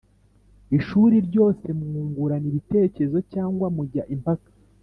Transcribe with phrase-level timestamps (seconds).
[0.77, 4.49] ishuri ryose mwungurana ibitekerezo cyangwa mujya impaka